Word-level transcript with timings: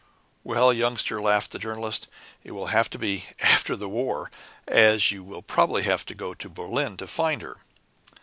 "Well, 0.43 0.73
Youngster," 0.73 1.21
laughed 1.21 1.51
the 1.51 1.59
Journalist, 1.59 2.07
"it 2.43 2.53
will 2.53 2.65
have 2.73 2.89
to 2.89 2.97
be 2.97 3.25
'after 3.39 3.75
the 3.75 3.87
war,' 3.87 4.31
as 4.67 5.11
you 5.11 5.23
will 5.23 5.43
probably 5.43 5.83
have 5.83 6.07
to 6.07 6.15
go 6.15 6.33
to 6.33 6.49
Berlin 6.49 6.97
to 6.97 7.05
find 7.05 7.43
her." 7.43 7.57